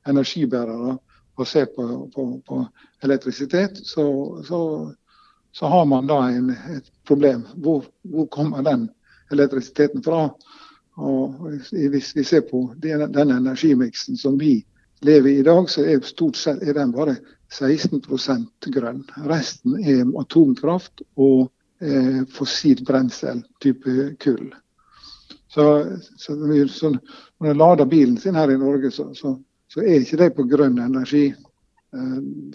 energibærere 0.07 0.97
basert 1.37 1.75
på, 1.75 2.09
på, 2.15 2.41
på 2.47 2.65
elektrisitet, 3.03 3.77
så, 3.77 4.05
så, 4.47 4.91
så, 5.51 5.65
har 5.65 5.85
man 5.85 6.07
da 6.07 6.19
en, 6.29 6.49
et 6.49 6.91
problem. 7.07 7.45
Hvor, 7.55 7.85
hvor, 8.01 8.25
kommer 8.25 8.61
den 8.61 8.89
elektrisiteten 9.31 10.03
fra? 10.03 10.29
Og 10.95 11.49
hvis 11.71 12.15
vi 12.15 12.23
ser 12.23 12.41
på 12.51 12.73
den, 12.77 13.13
den 13.13 13.31
energimiksen 13.31 14.17
som 14.17 14.37
vi 14.39 14.65
lever 15.01 15.29
i 15.29 15.39
i 15.39 15.43
dag, 15.43 15.69
så 15.69 15.85
er 15.85 16.05
stort 16.05 16.37
sett 16.37 16.61
er 16.63 16.77
den 16.77 16.93
bare 16.93 17.17
16% 17.53 18.69
grønn. 18.73 19.03
Resten 19.29 19.79
er 19.81 20.05
atomkraft 20.21 21.01
og 21.17 21.49
eh, 21.81 22.21
fossilt 22.29 22.85
brensel, 22.85 23.43
type 23.61 24.13
kull. 24.23 24.53
Så, 25.53 25.65
så, 26.17 26.33
så, 26.69 26.89
når 27.39 27.51
en 27.51 27.57
lader 27.57 27.85
bilen 27.85 28.17
sin 28.17 28.35
her 28.35 28.49
i 28.49 28.57
Norge, 28.57 28.89
så, 28.91 29.09
så 29.13 29.81
er 29.81 30.01
ikke 30.01 30.17
det 30.17 30.29
på 30.37 30.47
grønn 30.49 30.79
energi. 30.81 31.27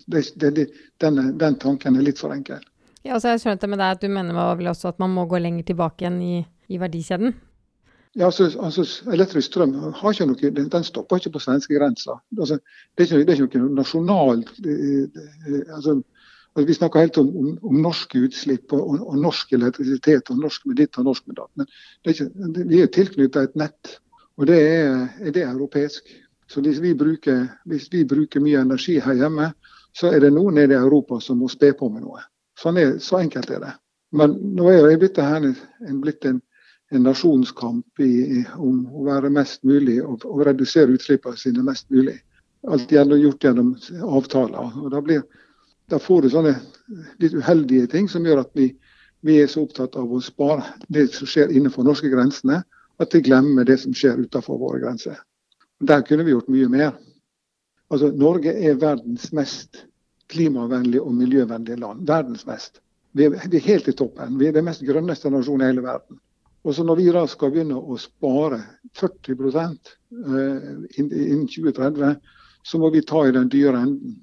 Det, 0.06 0.22
det, 0.34 0.50
det, 0.56 0.66
den, 0.98 1.20
den, 1.38 1.58
tanken 1.62 1.96
er 1.96 2.02
litt 2.02 2.18
for 2.18 2.34
enkel. 2.34 2.64
Ja, 3.04 3.14
altså 3.14 3.30
jeg 3.30 3.44
skjønte 3.44 3.68
med 3.70 3.78
deg 3.78 3.94
at 3.94 4.02
Du 4.02 4.10
mener 4.10 4.56
vel 4.58 4.70
også 4.72 4.90
at 4.90 4.98
man 4.98 5.14
må 5.14 5.28
gå 5.30 5.38
lenger 5.38 5.68
tilbake 5.68 6.02
igjen 6.02 6.18
i, 6.22 6.40
i 6.66 6.80
verdikjeden? 6.82 7.36
Ja, 8.18 8.26
altså, 8.26 8.48
altså, 8.58 8.82
Elektrisk 9.12 9.52
strøm 9.52 9.76
har 9.94 10.14
ikke 10.14 10.26
noe, 10.26 10.50
den 10.58 10.86
stopper 10.86 11.20
ikke 11.20 11.36
på 11.36 11.42
svenskegrensa. 11.44 12.16
Altså, 12.38 12.58
det, 12.96 13.04
er 13.04 13.06
ikke, 13.06 13.26
det 13.28 13.34
er 13.34 13.44
ikke 13.44 13.62
noe 13.62 13.78
nasjonalt 13.78 14.50
altså, 15.76 16.00
vi 16.66 16.74
snakker 16.74 17.00
helt 17.00 17.18
om, 17.20 17.28
om, 17.36 17.58
om 17.62 17.82
norske 17.82 18.18
utslipp 18.26 18.72
og, 18.72 18.80
og, 18.82 19.02
og, 19.08 19.18
norsk 19.22 19.52
elektrisitet 19.52 20.30
og 20.32 20.40
norsk 20.42 20.66
med 20.66 20.80
ditt 20.80 20.98
og 20.98 21.08
norsk 21.10 21.26
med 21.28 21.38
datt. 21.38 21.50
Men 21.58 21.68
er 22.04 22.14
ikke, 22.14 22.64
vi 22.70 22.80
er 22.82 22.92
tilknyttet 22.94 23.42
et 23.42 23.58
nett, 23.60 23.98
og 24.38 24.48
det 24.50 24.58
er, 24.62 25.04
er 25.20 25.34
det 25.34 25.44
europeisk. 25.46 26.08
Så 26.48 26.62
hvis 26.64 26.80
vi, 26.80 26.94
bruker, 26.96 27.44
hvis 27.68 27.90
vi, 27.92 28.04
bruker, 28.08 28.40
mye 28.40 28.62
energi 28.64 28.96
her 29.04 29.18
hjemme, 29.18 29.50
så 29.96 30.12
er 30.12 30.22
det 30.24 30.32
noen 30.32 30.56
nede 30.56 30.76
i 30.76 30.80
Europa 30.80 31.18
som 31.20 31.42
må 31.42 31.50
spe 31.52 31.74
på 31.76 31.90
med 31.92 32.06
noe. 32.06 32.22
Sånn 32.58 32.78
er, 32.80 32.96
så 33.02 33.20
enkelt 33.20 33.50
er 33.52 33.60
det. 33.66 33.74
Men 34.16 34.38
nå 34.56 34.70
er 34.72 34.86
det 34.86 35.00
blitt, 35.02 35.18
her, 35.20 35.44
en, 35.44 35.98
blitt 36.00 36.24
en, 36.24 36.40
en 36.94 37.04
nasjonskamp 37.04 38.00
i, 38.00 38.44
om 38.56 38.86
å 38.88 39.04
være 39.10 39.30
mest 39.34 39.60
mulig 39.68 39.98
og, 40.00 40.24
og 40.24 40.46
redusere 40.48 40.96
utslippene 40.96 41.36
sine 41.36 41.66
mest 41.66 41.90
mulig. 41.92 42.16
Alt 42.68 42.90
gjennom, 42.90 43.20
gjort 43.20 43.44
gjennom 43.44 43.74
avtaler. 44.16 44.72
og 44.80 44.88
da 44.94 45.02
blir 45.04 45.22
da 45.88 45.98
får 45.98 46.22
du 46.22 46.30
sånne 46.32 46.54
litt 47.22 47.34
uheldige 47.34 47.88
ting 47.92 48.08
som 48.08 48.26
gjør 48.26 48.42
at 48.44 48.50
vi, 48.58 48.70
vi 49.24 49.38
er 49.42 49.48
så 49.50 49.64
opptatt 49.64 49.96
av 49.98 50.10
å 50.12 50.20
spare 50.24 50.66
det 50.92 51.08
som 51.14 51.28
skjer 51.28 51.52
innenfor 51.54 51.86
norske 51.86 52.10
grensene, 52.12 52.62
at 52.98 53.14
vi 53.14 53.22
glemmer 53.24 53.64
det 53.64 53.78
som 53.82 53.94
skjer 53.96 54.20
utenfor 54.20 54.58
våre 54.60 54.82
grenser. 54.82 55.16
Der 55.80 56.02
kunne 56.06 56.26
vi 56.26 56.34
gjort 56.34 56.50
mye 56.50 56.68
mer. 56.72 56.96
Altså, 57.88 58.10
Norge 58.12 58.52
er 58.52 58.80
verdens 58.80 59.30
mest 59.32 59.84
klimavennlige 60.28 61.02
og 61.02 61.14
miljøvennlige 61.16 61.80
land. 61.80 62.04
Verdens 62.08 62.44
mest. 62.46 62.82
Vi 63.16 63.24
er, 63.24 63.36
vi 63.48 63.56
er 63.56 63.68
helt 63.70 63.88
i 63.88 63.94
toppen. 63.96 64.36
Vi 64.40 64.48
er 64.48 64.56
den 64.56 64.66
mest 64.66 64.84
grønneste 64.84 65.30
nasjonen 65.32 65.64
i 65.64 65.70
hele 65.70 65.86
verden. 65.86 66.18
Og 66.66 66.74
så 66.74 66.84
Når 66.84 66.98
vi 66.98 67.06
da 67.14 67.22
skal 67.30 67.52
begynne 67.54 67.78
å 67.78 67.96
spare 67.96 68.58
40 68.98 69.32
eh, 69.32 70.66
innen 70.98 71.46
2030, 71.48 72.18
så 72.66 72.80
må 72.82 72.90
vi 72.92 73.06
ta 73.06 73.22
i 73.24 73.32
den 73.32 73.48
dyre 73.48 73.78
enden. 73.86 74.18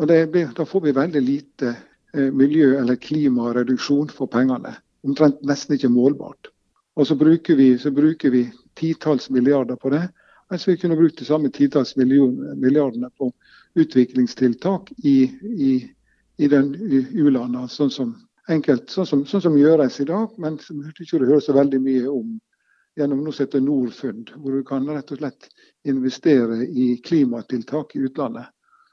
Og 0.00 0.08
det, 0.08 0.26
Da 0.56 0.64
får 0.64 0.80
vi 0.80 0.92
veldig 0.92 1.20
lite 1.22 1.76
eh, 2.14 2.30
miljø- 2.32 2.78
eller 2.80 2.96
klimareduksjon 2.96 4.08
for 4.08 4.26
pengene. 4.26 4.76
Omtrent 5.02 5.42
nesten 5.42 5.76
ikke 5.76 5.92
målbart. 5.92 6.48
Og 6.96 7.06
så 7.06 7.16
bruker 7.16 7.56
vi, 7.56 7.78
så 7.78 7.90
vi 7.90 8.52
titalls 8.74 9.30
milliarder 9.30 9.76
på 9.76 9.90
det. 9.90 10.08
Mens 10.50 10.68
vi 10.68 10.76
kunne 10.76 10.96
brukt 10.96 11.18
de 11.18 11.24
samme 11.24 11.50
titalls 11.50 11.96
milliardene 11.96 13.10
på 13.18 13.32
utviklingstiltak 13.74 14.92
i, 15.04 15.22
i, 15.42 15.90
i 16.36 16.48
den 16.48 16.74
u-landa, 17.12 17.68
sånn 17.68 17.90
som 17.90 18.14
enkelt, 18.48 18.90
sånn 18.90 19.06
som, 19.06 19.22
sånn 19.26 19.42
som 19.42 19.56
gjøres 19.56 20.00
i 20.00 20.04
dag, 20.04 20.34
men 20.38 20.58
som 20.60 20.82
ikke 20.90 21.22
hører 21.22 21.40
så 21.40 21.54
veldig 21.56 21.80
mye 21.80 22.08
om 22.10 22.34
gjennom 23.00 23.22
noe 23.24 23.32
som 23.32 23.46
heter 23.46 23.64
Norfund, 23.64 24.34
hvor 24.36 24.58
du 24.58 24.64
kan 24.68 24.88
rett 24.92 25.12
og 25.14 25.22
slett 25.22 25.48
investere 25.88 26.66
i 26.66 26.98
klimatiltak 27.04 27.96
i 27.96 28.04
utlandet. 28.04 28.50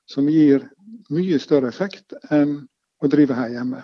Som 0.10 0.30
gir 0.32 0.66
mye 1.14 1.40
større 1.42 1.70
effekt 1.70 2.16
enn 2.34 2.64
å 3.00 3.10
drive 3.12 3.38
her 3.38 3.54
hjemme. 3.54 3.84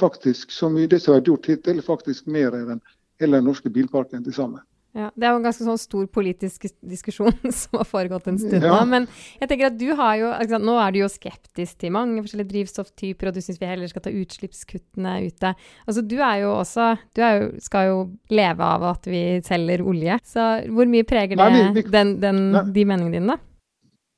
Faktisk, 0.00 0.50
som 0.54 0.74
det 0.76 1.00
som 1.02 1.12
har 1.12 1.20
vært 1.20 1.30
gjort 1.32 1.50
hittil, 1.50 1.82
faktisk 1.84 2.30
mer 2.30 2.54
enn 2.58 2.80
hele 3.20 3.38
den 3.38 3.46
norske 3.46 3.70
bilparken 3.72 4.24
til 4.26 4.34
sammen. 4.34 4.62
Ja, 4.96 5.10
Det 5.12 5.26
er 5.26 5.34
jo 5.34 5.40
en 5.42 5.44
ganske 5.44 5.64
sånn 5.66 5.78
stor 5.78 6.06
politisk 6.08 6.62
diskusjon 6.80 7.34
som 7.60 7.76
har 7.76 7.88
foregått 7.88 8.30
en 8.30 8.38
stund 8.40 8.64
ja. 8.64 8.78
Men 8.88 9.04
jeg 9.42 9.50
tenker 9.50 9.68
at 9.68 9.76
du 9.76 9.90
har 9.98 10.14
jo, 10.16 10.30
altså, 10.32 10.60
nå 10.62 10.76
er 10.80 10.94
du 10.94 11.02
jo 11.02 11.10
skeptisk 11.12 11.82
til 11.82 11.92
mange 11.92 12.22
forskjellige 12.24 12.52
drivstofftyper, 12.54 13.28
og 13.28 13.36
du 13.36 13.42
syns 13.44 13.60
vi 13.60 13.68
heller 13.68 13.90
skal 13.92 14.06
ta 14.06 14.14
utslippskuttene 14.16 15.18
ute. 15.26 15.52
Altså, 15.84 16.04
Du 16.06 16.16
er 16.16 16.40
jo 16.46 16.54
også, 16.54 16.94
du 17.12 17.20
jo, 17.20 17.50
skal 17.66 17.90
jo 17.90 17.98
leve 18.32 18.70
av 18.76 18.86
at 18.94 19.10
vi 19.10 19.22
selger 19.44 19.84
olje. 19.84 20.16
Så 20.24 20.46
hvor 20.72 20.88
mye 20.88 21.04
preger 21.08 21.36
det 21.36 21.44
nei, 21.44 21.60
vi, 21.60 21.82
vi, 21.82 21.86
den, 21.92 22.16
den, 22.22 22.40
de 22.72 22.88
meningene 22.88 23.18
dine, 23.18 23.36
da? 23.36 23.55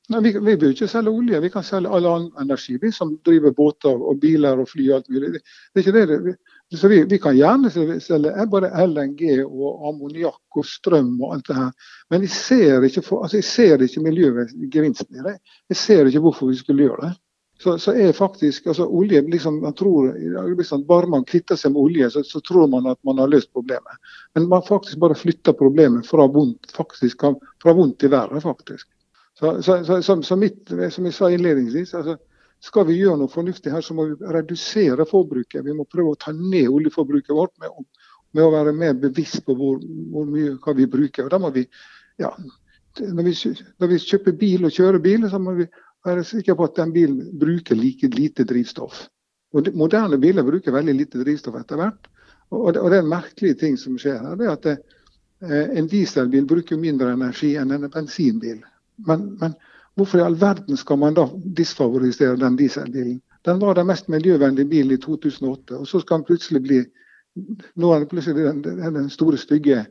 Nei, 0.08 0.20
vi, 0.24 0.30
vi 0.40 0.54
bør 0.56 0.70
ikke 0.72 0.86
selge 0.88 1.12
olje, 1.12 1.38
vi 1.44 1.50
kan 1.52 1.64
selge 1.66 1.90
all 1.92 2.06
annen 2.08 2.40
energi. 2.40 2.78
Vi 2.80 2.88
som 2.96 3.10
driver 3.28 3.52
båter 3.56 3.92
og 3.92 4.16
biler 4.22 4.60
og 4.62 4.70
fly 4.70 4.86
og 4.88 4.94
alt 4.96 5.10
mulig. 5.12 5.34
Det, 5.36 5.42
er 5.74 5.82
ikke 5.82 5.96
det. 5.98 6.06
det 6.70 6.78
så 6.80 6.88
vi, 6.88 7.02
vi, 7.10 7.18
kan 7.20 7.36
gjerne 7.36 7.70
selge 8.00 8.46
bare 8.52 8.70
LNG 8.86 9.42
og 9.44 9.84
ammoniakk 9.90 10.60
og 10.60 10.66
strøm 10.68 11.14
og 11.20 11.36
alt 11.36 11.50
det 11.50 11.58
her. 11.58 11.92
Men 12.08 12.24
jeg 12.24 12.32
ser 12.32 12.88
ikke, 12.88 13.04
for, 13.04 13.26
altså 13.26 13.42
jeg 13.42 13.84
ikke 13.84 14.04
miljøgevinsten 14.08 15.20
i 15.20 15.28
det. 15.28 15.38
Jeg 15.68 15.82
ser 15.82 16.08
ikke 16.08 16.24
hvorfor 16.24 16.54
vi 16.54 16.56
skulle 16.56 16.88
gjøre 16.88 17.04
det. 17.04 17.14
Så, 17.60 17.78
så 17.82 17.92
er 17.92 18.12
faktisk, 18.14 18.66
altså 18.70 18.86
olje, 18.86 19.20
liksom, 19.28 19.60
man 19.60 19.74
tror, 19.74 20.12
liksom, 20.56 20.86
Bare 20.86 21.10
man 21.10 21.24
kvitter 21.28 21.58
seg 21.58 21.74
med 21.74 21.82
olje, 21.82 22.10
så, 22.14 22.22
så, 22.24 22.40
tror 22.40 22.68
man 22.70 22.86
at 22.86 23.00
man 23.04 23.18
har 23.18 23.28
løst 23.28 23.52
problemet. 23.52 23.98
Men 24.34 24.48
man 24.48 24.62
faktisk 24.62 25.00
bare 25.02 25.18
flytter 25.18 25.52
problemet 25.58 26.06
fra 26.06 26.26
vondt, 26.32 26.70
faktisk, 26.72 27.26
fra 27.62 27.74
vondt 27.74 27.98
til 28.00 28.14
verre. 28.14 28.40
faktisk. 28.40 28.88
Så, 29.38 29.62
så, 29.62 30.22
så 30.22 30.36
mitt, 30.36 30.66
som 30.90 31.06
jeg 31.06 31.14
sa 31.14 31.28
innledningsvis, 31.30 31.94
altså, 31.94 32.16
skal 32.64 32.88
vi 32.88 32.96
gjøre 32.98 33.20
noe 33.20 33.30
fornuftig 33.30 33.70
her, 33.70 33.82
så 33.86 33.94
må 33.94 34.08
vi 34.08 34.30
redusere 34.34 35.06
forbruket. 35.06 35.62
Vi 35.64 35.74
må 35.76 35.86
prøve 35.86 36.14
å 36.14 36.18
ta 36.18 36.32
ned 36.34 36.66
oljeforbruket 36.66 37.30
vårt 37.36 37.54
med, 37.62 37.84
med 38.34 38.44
å 38.44 38.54
være 38.54 38.74
mer 38.74 38.96
bevisst 38.98 39.44
på 39.46 39.54
hvor, 39.58 39.78
hvor, 40.12 40.26
mye 40.26 40.56
hva 40.64 40.74
vi 40.74 40.88
bruker. 40.90 41.28
Og 41.28 41.30
da 41.30 41.38
må 41.42 41.52
vi, 41.54 41.62
ja, 42.18 42.32
når 42.98 43.28
vi, 43.28 43.34
når 43.78 43.92
vi 43.92 44.00
kjøper 44.02 44.34
bil 44.40 44.66
og 44.66 44.74
kjører 44.74 45.04
bil, 45.04 45.28
så 45.30 45.38
må 45.42 45.54
vi 45.60 45.68
være 46.06 46.24
sikre 46.26 46.56
på 46.58 46.66
at 46.66 46.80
den 46.80 46.94
bilen 46.96 47.20
bruker 47.38 47.78
like 47.78 48.10
lite 48.14 48.46
drivstoff. 48.48 49.04
Og 49.54 49.64
de, 49.64 49.72
moderne 49.78 50.18
biler 50.20 50.46
bruker 50.46 50.74
veldig 50.74 50.96
lite 50.98 51.22
drivstoff 51.22 51.60
etter 51.60 51.78
hvert. 51.78 52.10
Og 52.50 52.72
og 52.72 52.90
det 52.90 52.98
er 52.98 53.04
en 53.04 53.12
merkelig 53.12 53.54
ting 53.60 53.78
som 53.78 53.94
skjer 54.00 54.18
her. 54.24 54.34
det 54.40 54.46
er 54.48 54.52
at 54.56 54.66
det, 54.66 54.76
eh, 55.46 55.78
En 55.78 55.86
dieselbil 55.86 56.46
bruker 56.46 56.76
mindre 56.76 57.12
energi 57.12 57.54
enn 57.56 57.70
en 57.70 57.90
bensinbil. 57.90 58.64
Men, 59.06 59.34
men 59.40 59.54
Hvorfor 59.98 60.20
i 60.20 60.22
all 60.22 60.36
verden 60.38 60.76
skal 60.78 60.98
man 60.98 61.16
da 61.16 61.24
disfavorisere 61.58 62.36
den 62.38 62.56
dieselbilen? 62.56 63.18
Den 63.42 63.58
var 63.58 63.74
den 63.74 63.88
mest 63.88 64.06
miljøvennlige 64.08 64.70
bilen 64.70 64.94
i 64.94 64.98
2008, 65.02 65.74
og 65.74 65.88
så 65.90 66.00
skal 66.00 66.20
den 66.20 66.26
plutselig 66.28 66.60
bli 66.62 66.78
nå 67.78 67.90
er 67.94 68.02
det 68.02 68.08
plutselig 68.10 68.44
den, 68.46 68.62
den 68.94 69.08
store, 69.10 69.38
stygge 69.38 69.84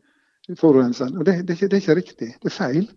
forurenseren. 0.59 1.17
Og 1.19 1.25
det, 1.27 1.41
det, 1.47 1.57
det, 1.59 1.73
er 1.73 1.81
ikke 1.81 1.95
riktig. 1.99 2.29
Det 2.41 2.49
er 2.49 2.55
feil. 2.55 2.87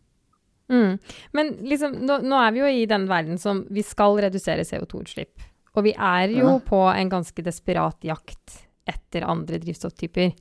Mm. 0.70 0.96
Men 1.34 1.52
liksom, 1.66 1.98
nå, 2.06 2.20
nå, 2.26 2.38
er 2.42 2.54
vi 2.54 2.62
jo 2.62 2.70
i 2.70 2.86
den 2.90 3.06
verden 3.10 3.38
som 3.42 3.64
vi 3.70 3.84
skal 3.86 4.18
redusere 4.26 4.66
CO2-utslipp. 4.66 5.46
Og 5.78 5.86
vi 5.86 5.94
er 5.94 6.34
jo 6.34 6.46
ja. 6.46 6.56
på 6.66 6.80
en 6.90 7.10
ganske 7.10 7.46
desperat 7.46 8.06
jakt 8.06 8.58
etter 8.90 9.26
andre 9.30 9.58
drivstofftyper. 9.62 10.32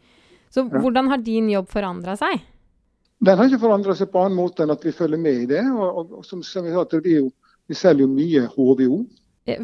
Så 0.49 0.65
ja. 0.65 0.81
hvordan 0.81 1.11
har 1.13 1.21
din 1.25 1.49
jobb 1.53 1.69
forandra 1.69 2.17
seg? 2.17 2.41
Den 3.19 3.37
har 3.37 3.49
ikke 3.49 3.65
forandra 3.65 3.95
seg 3.99 4.11
på 4.13 4.21
annen 4.23 4.37
måte 4.39 4.63
enn 4.63 4.71
at 4.71 4.85
vi 4.85 4.95
følger 4.95 5.19
med 5.19 5.43
i 5.43 5.49
det. 5.49 5.63
Og, 5.73 5.87
og, 5.87 6.13
og 6.19 6.25
som, 6.27 6.43
som 6.45 6.63
vi, 6.67 6.71
sa, 6.71 6.85
vi, 7.03 7.17
vi, 7.67 7.75
selger 7.75 8.05
jo 8.05 8.13
mye 8.13 8.45
HVO. 8.53 8.99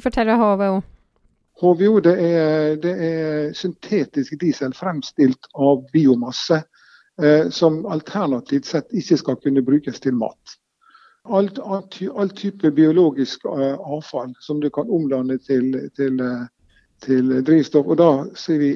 Fortell 0.04 0.32
hva 0.32 0.52
HVO. 0.56 0.82
HVO 1.62 2.00
det 2.04 2.16
er, 2.20 2.76
det 2.84 2.96
er, 3.00 3.54
syntetisk 3.56 4.36
diesel 4.42 4.76
fremstilt 4.76 5.48
av 5.56 5.86
biomasse. 5.94 6.66
Eh, 7.22 7.50
som 7.50 7.86
alternativt 7.86 8.66
sett 8.68 8.92
ikke 8.92 9.16
skal 9.18 9.38
kunne 9.40 9.64
brukes 9.64 10.02
til 10.04 10.18
mat. 10.20 10.58
Alt, 11.32 11.60
alt, 11.64 11.96
all 12.12 12.30
type 12.36 12.72
biologisk 12.76 13.46
eh, 13.48 13.78
avfall 13.80 14.34
som 14.44 14.60
du 14.60 14.68
kan 14.70 14.92
omdanne 14.92 15.38
til, 15.40 15.72
til, 15.96 16.20
uh, 16.20 16.44
til 17.06 17.32
drivstoff. 17.48 17.88
Og 17.88 18.02
da 18.04 18.10
sier 18.36 18.60
vi 18.60 18.74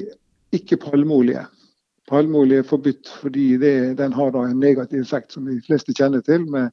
ikke 0.56 0.80
palmeolje. 0.80 1.44
Palmeolje 2.10 2.58
er 2.60 2.66
forbudt 2.66 3.10
fordi 3.22 3.54
det, 3.62 3.74
den 3.98 4.12
har 4.12 4.36
en 4.40 4.58
negativ 4.60 5.04
effekt, 5.04 5.32
som 5.32 5.46
de 5.46 5.60
fleste 5.66 5.94
kjenner 5.94 6.24
til, 6.26 6.46
med 6.50 6.72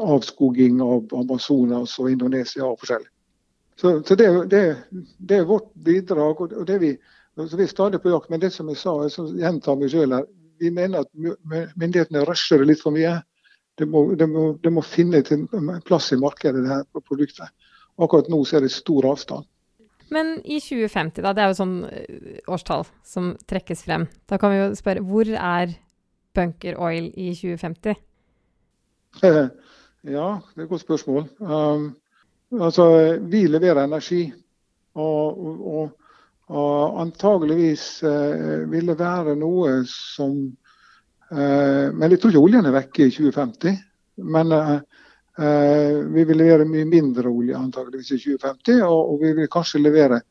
avskoging 0.00 0.80
av 0.84 1.12
Amazonas 1.16 1.98
og 2.00 2.10
Indonesia 2.10 2.64
og 2.64 2.80
forskjellig. 2.80 3.08
Så, 3.76 4.02
så 4.08 4.16
det, 4.16 4.28
det, 4.50 4.62
det, 5.18 5.36
er 5.36 5.44
vårt 5.48 5.68
bidrag. 5.74 6.40
og 6.40 6.66
det 6.66 6.78
vi, 6.80 6.96
så 7.36 7.56
Vi 7.56 7.62
er 7.62 7.68
stadig 7.68 8.00
på 8.02 8.10
jakt. 8.10 8.30
Men 8.30 8.40
det 8.40 8.52
som 8.52 8.68
jeg 8.68 8.80
sa, 8.80 8.96
jeg 9.04 9.40
gjentar 9.40 9.76
meg 9.76 9.92
selv 9.92 10.16
her, 10.16 10.28
vi 10.60 10.70
mener 10.72 11.04
at 11.04 11.10
myndighetene 11.76 12.24
rusher 12.24 12.64
litt 12.64 12.80
for 12.80 12.96
mye. 12.96 13.18
Det 13.76 13.84
må, 13.84 14.06
det 14.16 14.28
må, 14.28 14.46
det 14.62 14.72
må 14.72 14.80
finne 14.80 15.20
plass 15.84 16.08
i 16.12 16.16
markedet, 16.16 16.64
det 16.64 16.72
her 16.72 17.04
produktet. 17.04 17.52
Akkurat 18.00 18.28
nå 18.32 18.40
er 18.56 18.64
det 18.64 18.72
stor 18.72 19.04
avstand. 19.12 19.44
Men 20.08 20.38
i 20.44 20.60
2050, 20.62 21.20
da, 21.24 21.32
det 21.34 21.42
er 21.42 21.50
jo 21.50 21.58
sånn 21.58 21.76
årstall 22.48 22.86
som 23.04 23.34
trekkes 23.48 23.84
frem. 23.86 24.06
Da 24.28 24.38
kan 24.38 24.52
vi 24.52 24.60
jo 24.60 24.70
spørre 24.78 25.04
hvor 25.06 25.28
er 25.34 25.74
bunker 26.36 26.78
oil 26.82 27.10
i 27.14 27.32
2050? 27.34 28.02
Ja, 30.06 30.36
det 30.54 30.60
er 30.60 30.66
et 30.66 30.70
godt 30.70 30.84
spørsmål. 30.84 31.24
Um, 31.42 31.86
altså, 32.62 32.84
vi 33.26 33.40
leverer 33.50 33.80
energi. 33.82 34.28
Og, 34.94 35.40
og, 35.66 35.88
og 36.46 37.00
antageligvis 37.02 38.04
uh, 38.06 38.70
vil 38.70 38.86
det 38.86 38.94
være 39.00 39.34
noe 39.36 39.80
som 39.90 40.36
uh, 41.32 41.88
Men 41.90 42.06
jeg 42.14 42.20
tror 42.22 42.32
ikke 42.32 42.44
oljen 42.44 42.70
er 42.70 42.76
vekke 42.76 43.08
i 43.08 43.16
2050. 43.16 43.82
Men 44.30 44.54
uh, 44.54 44.78
vi 46.14 46.22
vil 46.28 46.38
levere 46.38 46.68
mye 46.70 46.86
mindre 46.86 47.26
olje 47.28 47.58
antageligvis 47.58 48.14
i 48.14 48.20
2050, 48.22 48.86
og, 48.86 49.10
og 49.10 49.26
vi 49.26 49.34
vil 49.40 49.50
kanskje 49.52 49.82
levere 49.82 50.22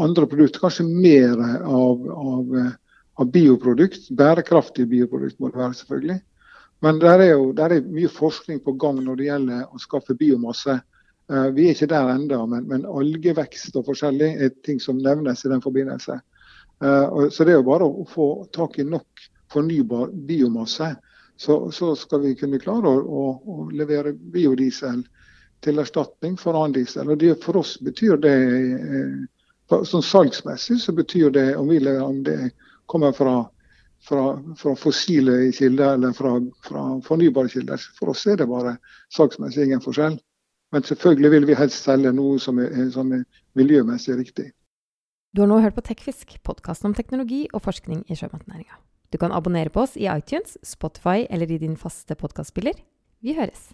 andre 0.00 0.26
produkter, 0.26 0.60
kanskje 0.60 0.86
mer 0.88 1.40
av, 1.64 2.06
av, 2.10 2.56
eh, 2.58 2.72
av 3.20 3.30
bioprodukt. 3.32 4.08
Bærekraftige 4.10 4.88
bioprodukt 4.88 5.40
må 5.40 5.50
det 5.50 5.60
være, 5.60 5.74
selvfølgelig. 5.80 6.18
Men 6.82 6.98
der 6.98 7.22
er 7.22 7.30
jo 7.36 7.52
der 7.56 7.76
er 7.76 7.86
mye 7.86 8.10
forskning 8.10 8.62
på 8.64 8.74
gang 8.80 8.98
når 9.04 9.20
det 9.20 9.28
gjelder 9.28 9.62
å 9.68 9.82
skaffe 9.82 10.16
biomasse. 10.18 10.80
Eh, 11.30 11.48
vi 11.54 11.68
er 11.68 11.76
ikke 11.76 11.92
der 11.92 12.14
ennå, 12.16 12.42
men, 12.50 12.66
men, 12.70 12.88
algevekst 12.88 13.76
og 13.78 13.86
forskjellig 13.90 14.34
er 14.42 14.54
ting 14.66 14.80
som 14.82 14.98
nevnes 14.98 15.44
i 15.44 15.52
den 15.52 15.64
forbindelse. 15.64 16.20
Så 16.82 17.44
det 17.46 17.52
er 17.52 17.60
jo 17.60 17.66
bare 17.68 17.86
å 17.86 18.02
få 18.10 18.24
tak 18.50 18.80
i 18.82 18.82
nok 18.82 19.20
fornybar 19.54 20.08
biomasse 20.26 20.88
så, 21.42 21.70
så, 21.70 21.96
skal 21.96 22.20
vi 22.20 22.34
kunne 22.34 22.58
klare 22.62 22.88
å, 22.88 22.98
å, 23.02 23.22
å, 23.44 23.64
levere 23.74 24.12
biodiesel 24.12 25.02
til 25.62 25.82
erstatning 25.82 26.36
for 26.38 26.58
annen 26.58 26.76
diesel. 26.76 27.10
Og 27.10 27.18
det, 27.18 27.34
For 27.42 27.58
oss 27.58 27.76
betyr 27.82 28.20
det 28.22 28.34
eh, 28.34 29.16
sånn 29.88 30.04
salgsmessig 30.04 30.78
så 30.82 30.94
betyr 30.96 31.32
det 31.34 31.48
om, 31.56 31.68
vi, 31.70 31.80
om 31.98 32.22
det 32.26 32.52
kommer 32.90 33.14
fra, 33.16 33.36
fra, 34.04 34.24
fra 34.58 34.74
fossile 34.78 35.38
kilder 35.56 35.96
eller 35.96 36.14
fra, 36.16 36.36
fra, 36.66 36.84
fornybare 37.06 37.52
kilder. 37.52 37.82
For 37.98 38.12
oss 38.12 38.26
er 38.26 38.40
det 38.40 38.50
bare 38.50 38.76
salgsmessig 39.16 39.68
ingen 39.68 39.84
forskjell. 39.84 40.18
Men 40.72 40.86
selvfølgelig 40.88 41.30
vil 41.34 41.48
vi 41.50 41.58
helst 41.58 41.84
selge 41.84 42.14
noe 42.16 42.38
som 42.40 42.60
er, 42.62 42.72
som 42.94 43.12
er 43.12 43.26
miljømessig 43.58 44.16
riktig. 44.20 44.52
Du 45.32 45.44
har 45.44 45.48
nå 45.48 45.60
hørt 45.64 45.76
på 45.76 45.84
Tekfisk, 45.84 46.36
podkasten 46.44 46.90
om 46.90 46.96
teknologi 46.96 47.46
og 47.52 47.64
forskning 47.64 48.04
i 48.08 48.16
sjømatnæringa. 48.16 48.80
Du 49.12 49.20
kan 49.20 49.32
abonnere 49.32 49.72
på 49.72 49.84
oss 49.84 49.96
i 50.00 50.08
iTunes, 50.08 50.56
Spotify 50.64 51.26
eller 51.28 51.52
i 51.52 51.60
din 51.60 51.76
faste 51.76 52.16
podkastspiller. 52.16 52.80
Vi 53.20 53.36
høres! 53.36 53.72